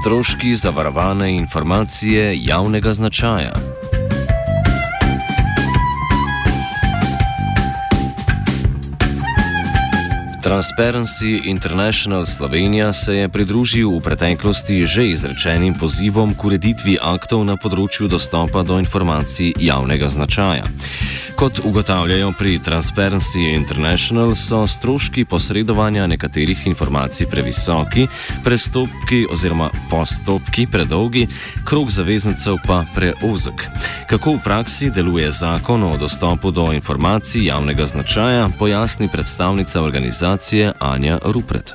Stroški 0.00 0.54
zavarovane 0.54 1.36
informacije 1.36 2.38
javnega 2.44 2.92
značaja. 2.92 3.52
Transparency 10.44 11.40
International 11.44 12.24
Slovenija 12.26 12.92
se 12.92 13.16
je 13.16 13.28
pridružil 13.28 13.90
v 13.90 14.00
preteklosti 14.00 14.82
že 14.86 15.08
izrečenim 15.08 15.74
pozivom 15.74 16.34
k 16.34 16.44
ureditvi 16.44 16.96
aktov 17.02 17.44
na 17.44 17.60
področju 17.60 18.08
dostopa 18.08 18.62
do 18.62 18.78
informacij 18.80 19.52
javnega 19.60 20.08
značaja. 20.08 20.64
Kot 21.40 21.60
ugotavljajo 21.64 22.32
pri 22.38 22.58
Transparency 22.58 23.54
International, 23.56 24.34
so 24.34 24.66
stroški 24.66 25.24
posredovanja 25.24 26.06
nekaterih 26.06 26.66
informacij 26.66 27.26
previsoki, 27.30 28.06
prestopki 28.44 29.26
oziroma 29.32 29.70
postopki 29.90 30.66
predolgi, 30.72 31.26
krok 31.68 31.88
zavezancev 31.90 32.60
pa 32.66 32.84
preozek. 32.94 33.64
Kako 34.10 34.34
v 34.34 34.42
praksi 34.44 34.90
deluje 34.90 35.30
zakon 35.32 35.82
o 35.82 35.96
dostopu 35.96 36.50
do 36.50 36.72
informacij 36.72 37.46
javnega 37.46 37.86
značaja, 37.86 38.48
pojasni 38.58 39.08
predstavnica 39.12 39.82
organizacije 39.82 40.72
Anja 40.80 41.18
Rupret. 41.24 41.72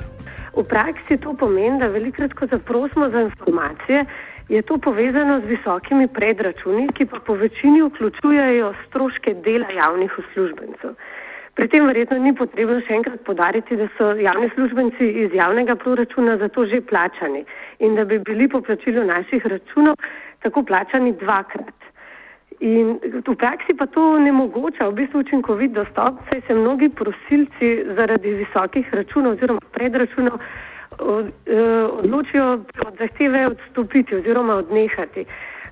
V 0.56 0.62
praksi 0.68 1.18
to 1.22 1.34
pomeni, 1.34 1.78
da 1.78 1.86
velikrat, 1.86 2.32
ko 2.32 2.46
zaprosimo 2.46 3.10
za 3.10 3.20
informacije, 3.20 4.04
je 4.48 4.62
to 4.62 4.78
povezano 4.78 5.40
z 5.40 5.44
visokimi 5.44 6.08
predračuni, 6.08 6.88
ki 6.94 7.06
pa 7.06 7.18
po 7.18 7.34
večini 7.34 7.82
vključujejo 7.82 8.74
stroške 8.86 9.34
dela 9.34 9.70
javnih 9.74 10.18
uslužbencev. 10.18 10.94
Pri 11.56 11.68
tem 11.68 11.86
verjetno 11.88 12.18
ni 12.20 12.34
potrebno 12.36 12.76
še 12.84 12.98
enkrat 12.98 13.22
podariti, 13.24 13.78
da 13.80 13.88
so 13.96 14.12
javni 14.20 14.50
službenci 14.54 15.08
iz 15.24 15.34
javnega 15.34 15.74
proračuna 15.76 16.36
za 16.36 16.48
to 16.48 16.66
že 16.66 16.82
plačani 16.84 17.44
in 17.78 17.94
da 17.96 18.04
bi 18.04 18.18
bili 18.18 18.48
po 18.48 18.60
plačilu 18.60 19.04
naših 19.04 19.46
računov 19.46 19.96
tako 20.44 20.62
plačani 20.62 21.14
dvakrat. 21.16 21.74
In 22.60 22.98
v 23.02 23.34
praksi 23.36 23.74
pa 23.76 23.86
to 23.86 24.18
ne 24.18 24.32
mogoča 24.32 24.88
v 24.88 24.94
bistvu 25.00 25.20
učinkovit 25.24 25.72
dostop, 25.72 26.20
saj 26.28 26.40
se 26.46 26.54
mnogi 26.54 26.88
prosilci 26.88 27.72
zaradi 27.96 28.36
visokih 28.44 28.94
računov 28.94 29.36
oziroma 29.36 29.60
predračunov 29.72 30.38
odločijo 32.02 32.52
od 32.86 32.94
zahteve 32.98 33.46
odstopiti 33.46 34.16
oziroma 34.16 34.54
odnehati, 34.54 35.24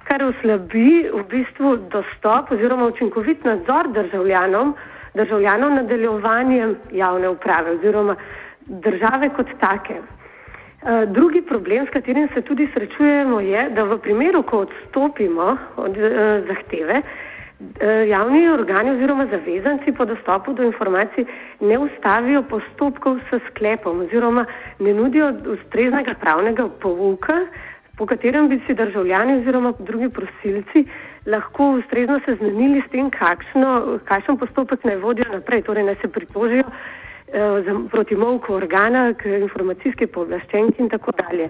kar 0.05 0.25
oslabi 0.25 1.09
v 1.13 1.23
bistvu 1.31 1.77
dostop 1.77 2.51
oziroma 2.51 2.87
učinkovit 2.87 3.45
nadzor 3.45 3.89
državljanom, 3.93 4.75
državljanov 5.15 5.71
nadaljovanjem 5.71 6.77
javne 6.93 7.29
uprave 7.29 7.71
oziroma 7.71 8.17
države 8.67 9.29
kot 9.37 9.47
take. 9.61 10.01
Eh, 10.85 11.07
drugi 11.07 11.43
problem, 11.43 11.87
s 11.87 11.91
katerim 11.91 12.29
se 12.35 12.43
tudi 12.43 12.69
srečujemo, 12.75 13.41
je, 13.41 13.71
da 13.71 13.83
v 13.83 13.99
primeru, 13.99 14.43
ko 14.43 14.59
odstopimo 14.59 15.57
od 15.77 15.97
uh, 15.97 16.09
zahteve, 16.49 17.01
javni 18.09 18.49
organi 18.49 18.91
oziroma 18.91 19.27
zavezanci 19.31 19.93
po 19.93 20.05
dostopu 20.05 20.53
do 20.53 20.63
informacij 20.63 21.25
ne 21.61 21.79
ustavijo 21.79 22.43
postopkov 22.43 23.21
s 23.31 23.41
sklepom 23.51 24.01
oziroma 24.01 24.47
ne 24.81 24.95
nudijo 24.95 25.33
ustreznega 25.55 26.15
pravnega 26.21 26.69
povuka, 26.83 27.47
po 27.97 28.07
katerem 28.07 28.49
bi 28.49 28.61
si 28.67 28.75
državljani 28.75 29.39
oziroma 29.41 29.73
drugi 29.79 30.09
prosilci 30.09 30.87
lahko 31.27 31.71
ustrezno 31.79 32.21
seznanili 32.25 32.83
s 32.87 32.91
tem, 32.91 33.11
kakšno, 33.11 33.99
kakšen 34.05 34.37
postopek 34.37 34.85
naj 34.85 34.97
vodijo 34.97 35.33
naprej, 35.33 35.63
torej 35.63 35.85
naj 35.85 35.97
se 36.03 36.09
pritožijo 36.09 36.65
Eh, 37.35 37.63
proti 37.91 38.15
molku 38.15 38.53
organa, 38.55 39.09
k 39.19 39.27
informacijski 39.41 40.07
povlaščenki 40.07 40.85
in 40.85 40.89
tako 40.93 41.11
dalje. 41.19 41.49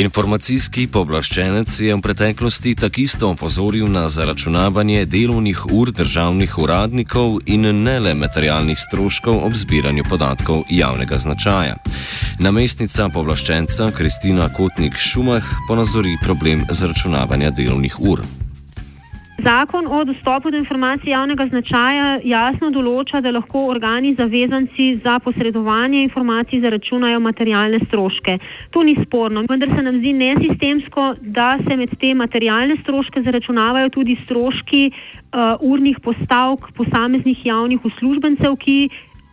Informacijski 0.00 0.86
pooblaščenec 0.88 1.74
je 1.84 1.92
v 1.92 2.00
preteklosti 2.00 2.70
takisto 2.78 3.28
opozoril 3.34 3.90
na 3.92 4.06
zaračunavanje 4.08 5.04
delovnih 5.04 5.60
ur 5.76 5.92
državnih 5.92 6.56
uradnikov 6.62 7.36
in 7.44 7.68
ne 7.82 7.98
le 8.00 8.14
materialnih 8.16 8.80
stroškov 8.80 9.44
ob 9.44 9.52
zbiranju 9.52 10.08
podatkov 10.08 10.64
javnega 10.72 11.20
značaja. 11.20 11.76
Namestnica 12.40 13.10
pooblaščenca 13.12 13.92
Kristina 13.92 14.48
Kotnik 14.48 14.96
Šumah 14.96 15.56
ponazori 15.68 16.16
problem 16.24 16.64
zaračunavanja 16.72 17.52
delovnih 17.52 18.00
ur. 18.00 18.24
Zakon 19.44 19.86
o 19.88 20.04
dostopu 20.04 20.50
do 20.50 20.56
informacij 20.56 21.10
javnega 21.10 21.46
značaja 21.48 22.20
jasno 22.24 22.68
določa, 22.74 23.22
da 23.24 23.30
lahko 23.32 23.62
organi 23.72 24.12
zavezanci 24.18 25.00
za 25.04 25.16
posredovanje 25.24 26.02
informacij 26.04 26.60
zaračunajo 26.60 27.20
materialne 27.24 27.80
stroške. 27.86 28.36
To 28.74 28.82
ni 28.84 28.96
sporno, 29.00 29.44
vendar 29.48 29.72
se 29.72 29.82
nam 29.86 30.00
zdi 30.02 30.12
nesistemsko, 30.12 31.14
da 31.20 31.56
se 31.64 31.76
med 31.76 31.94
te 32.00 32.12
materialne 32.14 32.76
stroške 32.82 33.22
zaračunavajo 33.24 33.88
tudi 33.96 34.18
stroški 34.24 34.82
uh, 34.90 35.56
urnih 35.60 36.02
postavk 36.04 36.72
posameznih 36.76 37.46
javnih 37.46 37.86
uslužbencev, 37.86 38.56
ki 38.60 38.78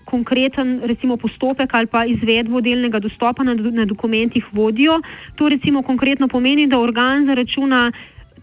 konkreten 0.07 0.77
recimo, 0.87 1.17
postopek 1.19 1.73
ali 1.75 1.87
pa 1.91 2.05
izvedbo 2.07 2.61
delnega 2.63 3.01
dostopa 3.03 3.43
na, 3.43 3.57
na 3.59 3.85
dokumentih 3.85 4.45
vodijo. 4.53 5.01
To 5.35 5.49
recimo 5.51 5.83
konkretno 5.83 6.29
pomeni, 6.31 6.67
da 6.67 6.79
organ 6.79 7.27
zaračuna 7.27 7.89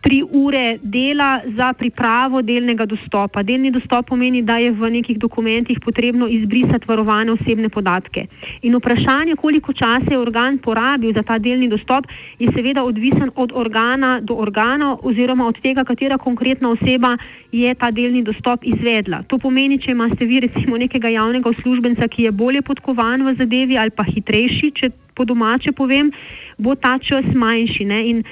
tri 0.04 0.20
ure 0.30 0.78
dela 0.82 1.40
za 1.56 1.72
pripravo 1.72 2.42
delnega 2.42 2.84
dostopa. 2.86 3.42
Delni 3.42 3.70
dostop 3.70 4.06
pomeni, 4.08 4.42
da 4.42 4.58
je 4.60 4.70
v 4.70 4.90
nekih 4.90 5.18
dokumentih 5.18 5.80
potrebno 5.80 6.28
izbrisati 6.28 6.84
varovane 6.88 7.32
osebne 7.32 7.68
podatke. 7.68 8.26
In 8.62 8.76
vprašanje, 8.76 9.36
koliko 9.40 9.72
časa 9.72 10.10
je 10.10 10.18
organ 10.18 10.58
porabil 10.58 11.14
za 11.16 11.22
ta 11.22 11.38
delni 11.38 11.68
dostop, 11.68 12.04
je 12.38 12.52
seveda 12.52 12.84
odvisen 12.84 13.32
od 13.34 13.52
organa 13.54 14.20
do 14.20 14.34
organa 14.34 14.96
oziroma 15.02 15.46
od 15.46 15.60
tega, 15.64 15.84
katera 15.84 16.18
konkretna 16.18 16.70
oseba 16.76 17.16
je 17.52 17.74
ta 17.74 17.90
delni 17.90 18.22
dostop 18.22 18.60
izvedla. 18.62 19.22
To 19.28 19.38
pomeni, 19.38 19.80
če 19.80 19.96
imate 19.96 20.28
vi 20.28 20.44
recimo 20.44 20.76
nekega 20.76 21.08
javnega 21.08 21.48
uslužbenca, 21.48 22.08
ki 22.08 22.28
je 22.28 22.32
bolje 22.32 22.62
podkovan 22.62 23.24
v 23.24 23.38
zadevi 23.40 23.80
ali 23.80 23.90
pa 23.90 24.04
hitrejši, 24.04 24.72
če 24.80 24.90
po 25.14 25.24
domače 25.24 25.72
povem, 25.72 26.10
bo 26.58 26.74
ta 26.74 26.98
čas 26.98 27.24
manjši. 27.34 27.84
Ne? 27.88 28.00
In 28.10 28.24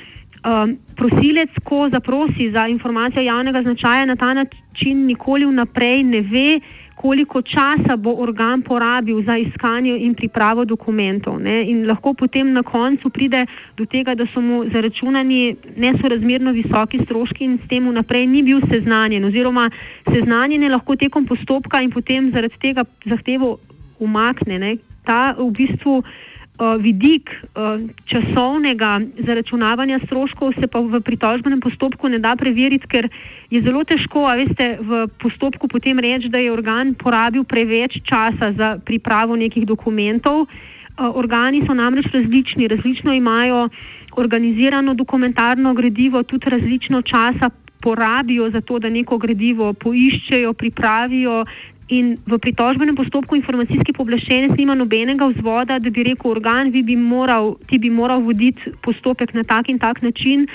um, 0.45 0.77
prosilec, 0.97 1.51
ko 1.65 1.89
zaprosi 1.93 2.51
za 2.53 2.69
informacijo 2.69 3.23
javnega 3.23 3.63
značaja, 3.63 4.05
na 4.07 4.17
ta 4.17 4.35
način 4.35 5.07
nikoli 5.07 5.47
vnaprej 5.47 6.03
ne 6.03 6.21
ve, 6.21 6.61
koliko 6.97 7.43
časa 7.43 7.97
bo 7.97 8.13
organ 8.23 8.63
porabil 8.63 9.23
za 9.27 9.37
iskanje 9.37 9.97
in 9.99 10.15
pripravo 10.15 10.65
dokumentov. 10.65 11.41
Ne? 11.41 11.65
In 11.71 11.87
lahko 11.87 12.15
potem 12.15 12.53
na 12.53 12.63
koncu 12.63 13.11
pride 13.11 13.47
do 13.77 13.87
tega, 13.87 14.15
da 14.15 14.27
so 14.35 14.41
mu 14.41 14.65
zaračunani 14.71 15.57
nesorazmerno 15.77 16.53
visoki 16.53 17.03
stroški 17.05 17.45
in 17.45 17.59
s 17.59 17.69
tem 17.69 17.89
vnaprej 17.89 18.27
ni 18.27 18.43
bil 18.43 18.61
seznanjen, 18.71 19.25
oziroma 19.25 19.71
seznanjen 20.13 20.63
je 20.63 20.71
lahko 20.71 20.97
tekom 20.97 21.27
postopka 21.27 21.83
in 21.83 21.91
potem 21.91 22.31
zaradi 22.31 22.61
tega 22.61 22.85
zahtevo 23.07 23.59
umakne. 23.99 24.59
Ne? 24.59 24.77
Ta 25.05 25.35
v 25.39 25.51
bistvu. 25.51 25.99
Eh, 25.99 26.31
vidik 26.61 27.31
uh, 27.31 27.81
časovnega 28.05 29.01
zaračunavanja 29.26 29.99
stroškov 30.05 30.53
se 30.61 30.67
pa 30.67 30.81
v 30.81 31.00
pritožbenem 31.00 31.61
postopku 31.61 32.09
ne 32.09 32.19
da 32.19 32.37
preveriti, 32.37 32.87
ker 32.87 33.09
je 33.50 33.62
zelo 33.62 33.85
težko, 33.85 34.26
a 34.29 34.37
veste, 34.37 34.79
v 34.81 35.09
postopku 35.19 35.69
potem 35.69 35.99
reči, 35.99 36.29
da 36.29 36.38
je 36.38 36.53
organ 36.53 36.94
porabil 36.94 37.44
preveč 37.44 37.99
časa 38.05 38.53
za 38.53 38.79
pripravo 38.85 39.37
nekih 39.37 39.67
dokumentov. 39.67 40.44
Uh, 40.44 41.09
organi 41.17 41.65
so 41.65 41.75
namreč 41.75 42.12
različni, 42.12 42.69
različno 42.69 43.12
imajo 43.17 43.69
organizirano 44.17 44.94
dokumentarno 44.94 45.75
gradivo, 45.75 46.23
tudi 46.23 46.50
različno 46.50 47.03
časa 47.03 47.49
porabijo 47.81 48.50
za 48.50 48.61
to, 48.61 48.79
da 48.79 48.88
neko 48.93 49.19
gradivo 49.19 49.73
poiščejo, 49.73 50.53
pripravijo, 50.53 51.44
In 51.93 52.17
v 52.25 52.39
pritožbenem 52.41 52.97
postopku 52.97 53.37
informacijski 53.37 53.93
pooblaščenec 53.93 54.55
nima 54.56 54.73
nobenega 54.73 55.27
vzvoda, 55.29 55.77
da 55.77 55.91
bi 55.93 56.06
rekel 56.06 56.31
organ, 56.31 56.71
bi 56.73 56.97
moral, 56.97 57.59
ti 57.69 57.77
bi 57.77 57.91
moral 57.93 58.25
voditi 58.25 58.73
postopek 58.81 59.35
na 59.37 59.44
tak 59.44 59.69
in 59.69 59.77
tak 59.79 60.00
način, 60.00 60.47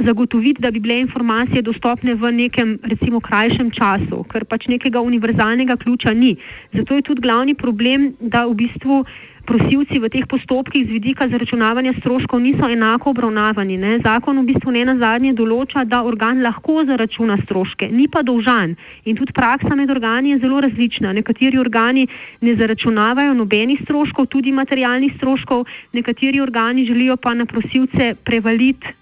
zagotoviti, 0.00 0.62
da 0.64 0.70
bi 0.72 0.80
bile 0.80 0.96
informacije 1.02 1.62
dostopne 1.62 2.14
v 2.16 2.32
nekem, 2.32 2.78
recimo, 2.82 3.20
krajšem 3.20 3.70
času, 3.76 4.22
ker 4.32 4.48
pač 4.48 4.68
nekega 4.72 5.04
univerzalnega 5.04 5.76
ključa 5.76 6.16
ni. 6.16 6.36
Zato 6.72 6.96
je 6.96 7.04
tudi 7.04 7.20
glavni 7.20 7.54
problem, 7.54 8.14
da 8.20 8.46
v 8.48 8.56
bistvu 8.64 9.04
prosilci 9.46 10.00
v 10.02 10.10
teh 10.10 10.26
postopkih 10.26 10.82
z 10.84 10.90
vidika 10.90 11.28
zaračunavanja 11.30 11.94
stroškov 12.00 12.42
niso 12.42 12.66
enako 12.68 13.14
obravnavani. 13.14 13.78
Ne. 13.78 13.92
Zakon 14.02 14.42
v 14.42 14.50
bistvu 14.50 14.74
ne 14.74 14.82
na 14.84 14.96
zadnje 14.98 15.32
določa, 15.38 15.86
da 15.86 16.02
organ 16.02 16.42
lahko 16.42 16.82
zaračuna 16.84 17.38
stroške, 17.44 17.88
ni 17.88 18.10
pa 18.10 18.24
dolžan. 18.26 18.74
In 19.06 19.16
tudi 19.16 19.32
praksa 19.32 19.78
med 19.78 19.90
organi 19.94 20.34
je 20.34 20.42
zelo 20.42 20.60
različna. 20.66 21.14
Nekateri 21.16 21.62
organi 21.62 22.08
ne 22.42 22.56
zaračunavajo 22.58 23.38
nobenih 23.38 23.86
stroškov, 23.86 24.28
tudi 24.34 24.52
materialnih 24.52 25.14
stroškov, 25.16 25.64
nekateri 25.94 26.42
organi 26.42 26.86
želijo 26.90 27.16
pa 27.16 27.34
na 27.34 27.46
prosilce 27.46 28.14
prevaliti 28.26 28.94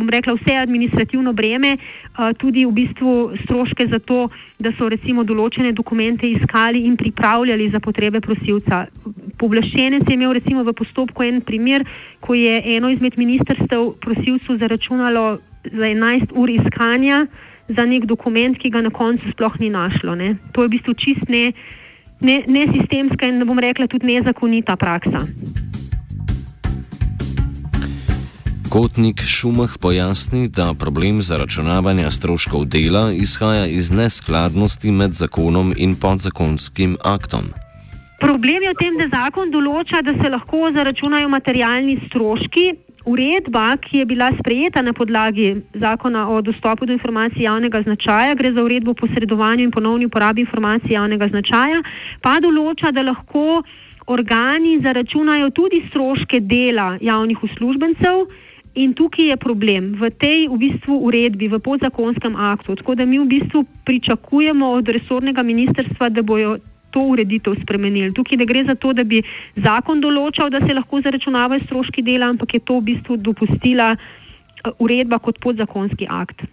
bom 0.00 0.10
rekla, 0.10 0.34
vse 0.38 0.56
administrativno 0.56 1.32
breme, 1.36 1.76
tudi 2.40 2.64
v 2.66 2.72
bistvu 2.72 3.12
stroške 3.44 3.86
za 3.92 4.00
to, 4.02 4.28
da 4.58 4.72
so 4.78 4.88
recimo 4.88 5.24
določene 5.24 5.72
dokumente 5.76 6.28
iskali 6.28 6.84
in 6.88 6.96
pripravljali 7.00 7.70
za 7.70 7.80
potrebe 7.80 8.20
prosilca. 8.24 8.86
Povlaščenec 9.40 10.08
je 10.08 10.16
imel 10.16 10.34
recimo 10.36 10.64
v 10.64 10.74
postopku 10.76 11.24
en 11.24 11.40
primer, 11.44 11.84
ko 12.20 12.34
je 12.34 12.58
eno 12.76 12.90
izmed 12.92 13.16
ministrstev 13.20 13.94
prosilcu 14.00 14.58
zaračunalo 14.60 15.38
za 15.64 15.86
11 15.86 16.34
ur 16.36 16.50
iskanja 16.50 17.26
za 17.70 17.86
nek 17.86 18.06
dokument, 18.10 18.58
ki 18.58 18.70
ga 18.70 18.82
na 18.82 18.90
koncu 18.90 19.30
sploh 19.32 19.60
ni 19.60 19.70
našlo. 19.70 20.14
Ne. 20.18 20.36
To 20.52 20.64
je 20.64 20.68
v 20.68 20.74
bistvu 20.76 20.94
čist 20.98 21.28
ne, 21.28 21.52
ne, 22.20 22.42
ne 22.46 22.66
sistemska 22.74 23.28
in 23.30 23.38
ne 23.38 23.48
bom 23.48 23.58
rekla 23.58 23.86
tudi 23.86 24.10
nezakonita 24.10 24.76
praksa. 24.76 25.69
Kotnik 28.70 29.20
Šumah 29.26 29.72
pojasni, 29.82 30.48
da 30.48 30.74
problem 30.78 31.22
zaračunavanja 31.22 32.10
stroškov 32.10 32.64
dela 32.64 33.12
izhaja 33.12 33.66
iz 33.66 33.90
neskladnosti 33.90 34.90
med 34.90 35.12
zakonom 35.12 35.72
in 35.76 35.96
podzakonskim 36.02 36.92
aktom. 37.04 37.48
Problem 38.20 38.62
je 38.62 38.70
v 38.70 38.78
tem, 38.78 38.98
da 39.00 39.08
zakon 39.10 39.50
določa, 39.50 40.04
da 40.06 40.14
se 40.20 40.30
lahko 40.30 40.70
zaračunajo 40.76 41.32
materialni 41.32 41.96
stroški. 42.04 42.66
Uredba, 43.10 43.64
ki 43.82 44.04
je 44.04 44.06
bila 44.06 44.28
sprejeta 44.38 44.84
na 44.86 44.92
podlagi 44.94 45.48
zakona 45.74 46.28
o 46.30 46.38
dostopu 46.38 46.86
do 46.86 46.94
informacij 46.94 47.42
javnega 47.48 47.80
značaja, 47.82 48.36
gre 48.38 48.52
za 48.54 48.62
uredbo 48.62 48.94
o 48.94 49.00
posredovanju 49.00 49.66
in 49.66 49.72
ponovni 49.74 50.06
uporabi 50.06 50.44
informacij 50.46 50.94
javnega 50.94 51.26
značaja, 51.32 51.82
pa 52.22 52.36
določa, 52.38 52.94
da 52.94 53.02
lahko 53.02 53.64
organi 54.06 54.76
zaračunajo 54.86 55.50
tudi 55.58 55.82
stroške 55.88 56.38
dela 56.46 56.92
javnih 57.02 57.42
uslužbencev. 57.50 58.22
In 58.74 58.94
tukaj 58.94 59.34
je 59.34 59.36
problem 59.36 59.98
v 59.98 60.10
tej 60.14 60.46
v 60.46 60.54
bistvu 60.54 60.94
uredbi, 61.02 61.50
v 61.50 61.58
podzakonskem 61.58 62.38
aktu. 62.38 62.78
Tako 62.78 62.94
da 62.94 63.04
mi 63.04 63.18
v 63.18 63.26
bistvu 63.26 63.66
pričakujemo 63.84 64.78
od 64.78 64.86
resornega 64.88 65.42
ministrstva, 65.42 66.08
da 66.08 66.22
bojo 66.22 66.58
to 66.90 67.02
ureditev 67.14 67.58
spremenili. 67.62 68.14
Tukaj 68.14 68.38
ne 68.38 68.46
gre 68.46 68.64
za 68.64 68.74
to, 68.74 68.92
da 68.92 69.02
bi 69.02 69.22
zakon 69.58 70.00
določal, 70.02 70.50
da 70.50 70.62
se 70.62 70.74
lahko 70.74 71.02
zaračunavajo 71.02 71.66
stroški 71.66 72.02
dela, 72.02 72.30
ampak 72.30 72.54
je 72.54 72.60
to 72.62 72.78
v 72.78 72.94
bistvu 72.94 73.18
dopustila 73.18 73.94
eh, 73.94 74.70
uredba 74.78 75.18
kot 75.18 75.42
podzakonski 75.42 76.06
akt. 76.06 76.46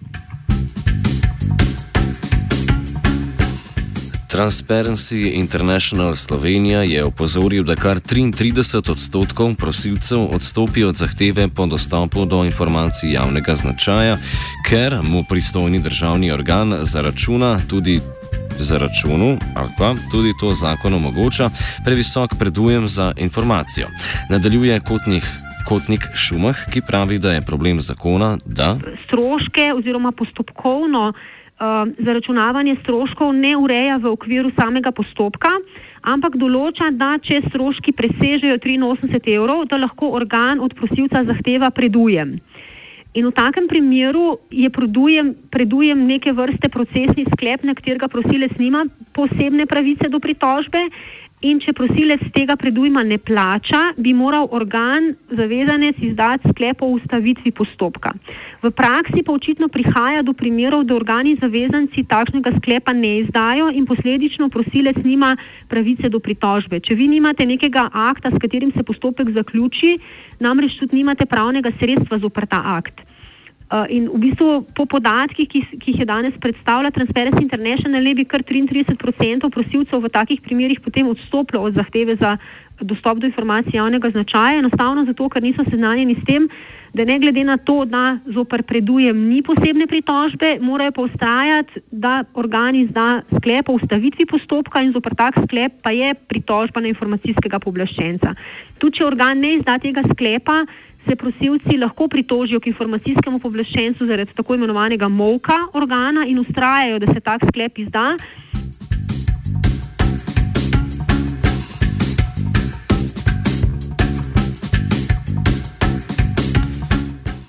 Transparency 4.32 5.32
International 5.34 6.16
Slovenija 6.16 6.84
je 6.84 7.04
opozoril, 7.04 7.64
da 7.64 7.76
kar 7.76 7.98
33 7.98 8.92
odstotkov 8.92 9.56
prosilcev 9.56 10.20
odstopi 10.36 10.84
od 10.84 10.96
zahteve 10.96 11.48
po 11.48 11.66
dostopu 11.66 12.26
do 12.26 12.44
informacij 12.44 13.12
javnega 13.12 13.56
značaja, 13.56 14.18
ker 14.70 15.00
mu 15.04 15.24
pristojni 15.30 15.80
državni 15.80 16.32
organ 16.32 16.78
zaračuna 16.82 17.60
tudi. 17.70 18.00
Za 18.60 18.78
računu, 18.78 19.38
ali 19.56 19.70
pa 19.78 19.96
tudi 20.12 20.34
to 20.40 20.54
zakon 20.54 20.94
omogoča, 20.94 21.50
previsok 21.86 22.36
predujem 22.40 22.88
za 22.88 23.14
informacijo. 23.18 23.88
Nadaljuje 24.30 24.80
kotnih, 24.80 25.26
kotnik 25.68 26.08
Šumah, 26.14 26.58
ki 26.74 26.82
pravi, 26.82 27.20
da 27.20 27.32
je 27.32 27.42
problem 27.42 27.82
zakona, 27.82 28.38
da 28.46 28.78
stroške 29.06 29.74
oziroma 29.78 30.12
postopkovno 30.12 31.10
uh, 31.10 31.37
zaračunavanje 32.06 32.78
stroškov 32.84 33.34
ne 33.34 33.56
ureja 33.58 33.98
v 33.98 34.12
okviru 34.14 34.52
samega 34.60 34.92
postopka, 34.92 35.50
ampak 36.06 36.38
določa, 36.38 36.92
da 36.94 37.18
če 37.18 37.42
stroški 37.50 37.94
presežejo 37.98 38.60
83 38.62 39.36
evrov, 39.36 39.66
da 39.66 39.82
lahko 39.82 40.14
organ 40.14 40.62
od 40.62 40.76
prosilca 40.78 41.26
zahteva 41.26 41.72
predujem. 41.72 42.38
In 43.18 43.26
v 43.26 43.34
takem 43.34 43.66
primeru 43.66 44.38
je 44.54 44.70
predujem, 44.70 45.34
predujem 45.50 46.06
neke 46.06 46.30
vrste 46.38 46.70
procesni 46.70 47.26
sklep, 47.34 47.64
na 47.66 47.74
katerega 47.74 48.08
prosilec 48.08 48.54
nima 48.62 48.86
posebne 49.18 49.66
pravice 49.66 50.12
do 50.14 50.22
pritožbe 50.22 50.84
In 51.46 51.60
če 51.62 51.70
prosilec 51.78 52.24
tega 52.34 52.56
predujma 52.58 53.04
ne 53.06 53.20
plača, 53.22 53.92
bi 54.02 54.10
moral 54.18 54.48
organ 54.58 55.12
zavezanec 55.30 56.00
izdati 56.02 56.50
sklep 56.50 56.82
o 56.82 56.90
ustavitvi 56.96 57.52
postopka. 57.54 58.10
V 58.64 58.72
praksi 58.74 59.22
pa 59.22 59.36
očitno 59.38 59.70
prihaja 59.70 60.24
do 60.26 60.34
primerov, 60.34 60.88
da 60.90 60.96
organi 60.98 61.36
zavezanci 61.38 62.08
takšnega 62.10 62.56
sklepa 62.58 62.96
ne 62.98 63.20
izdajo 63.20 63.70
in 63.70 63.86
posledično 63.86 64.50
prosilec 64.50 64.98
nima 65.06 65.36
pravice 65.70 66.10
do 66.10 66.18
pritožbe. 66.18 66.82
Če 66.82 66.98
vi 66.98 67.06
nimate 67.06 67.46
nekega 67.46 67.86
akta, 67.94 68.34
s 68.34 68.42
katerim 68.42 68.74
se 68.74 68.82
postopek 68.82 69.30
zaključi, 69.38 69.94
namreč 70.42 70.80
tudi 70.82 71.04
nimate 71.04 71.30
pravnega 71.30 71.70
sredstva 71.78 72.18
zopr 72.18 72.50
ta 72.50 72.66
akt. 72.82 73.06
Uh, 73.68 73.84
in 73.92 74.08
v 74.08 74.32
bistvu 74.32 74.64
po 74.72 74.86
podatkih, 74.88 75.44
ki, 75.44 75.60
ki 75.76 75.92
jih 75.92 76.00
je 76.00 76.08
danes 76.08 76.32
predstavila 76.40 76.88
Transparency 76.88 77.44
International, 77.44 78.00
bi 78.16 78.24
kar 78.24 78.40
33% 78.40 78.96
prosilcev 79.52 80.00
v 80.00 80.08
takih 80.08 80.40
primerjih 80.40 80.80
potem 80.80 81.10
odstopilo 81.12 81.68
od 81.68 81.76
zahteve 81.76 82.16
za 82.16 82.38
dostop 82.82 83.20
do 83.20 83.28
informacij 83.28 83.78
javnega 83.78 84.10
značaja, 84.10 84.60
enostavno 84.60 85.06
zato, 85.06 85.30
ker 85.30 85.44
niso 85.44 85.64
seznanjeni 85.70 86.16
s 86.22 86.26
tem, 86.26 86.50
da 86.94 87.06
ne 87.06 87.20
glede 87.20 87.44
na 87.44 87.58
to, 87.58 87.86
da 87.86 88.18
zopr 88.34 88.64
predujem 88.64 89.18
ni 89.30 89.42
posebne 89.46 89.88
pritožbe, 89.88 90.58
morajo 90.62 90.92
pa 90.92 91.02
ustrajati, 91.02 91.82
da 91.92 92.24
organ 92.34 92.76
izda 92.76 93.22
sklep 93.38 93.70
o 93.70 93.78
ustavitvi 93.78 94.26
postopka 94.26 94.82
in 94.82 94.94
zopr 94.96 95.16
tak 95.16 95.38
sklep 95.46 95.82
pa 95.84 95.92
je 95.92 96.14
pritožba 96.16 96.82
na 96.82 96.90
informacijskega 96.94 97.60
poblaščenca. 97.60 98.34
Tudi 98.82 99.00
če 99.00 99.06
organ 99.06 99.42
ne 99.44 99.58
izda 99.60 99.78
tega 99.84 100.06
sklepa, 100.10 100.64
se 101.08 101.16
prosilci 101.16 101.78
lahko 101.78 102.08
pritožijo 102.12 102.60
k 102.60 102.68
informacijskemu 102.74 103.40
povlaščencu 103.40 104.08
zaradi 104.10 104.36
tako 104.36 104.58
imenovanega 104.58 105.08
molka 105.08 105.56
organa 105.74 106.26
in 106.28 106.42
ustrajajo, 106.42 107.00
da 107.00 107.14
se 107.14 107.24
tak 107.24 107.46
sklep 107.48 107.80
izda. 107.86 108.10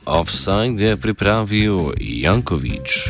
Offside 0.09 0.81
je 0.81 0.97
pripravil 0.97 1.93
Jankovič. 2.01 3.07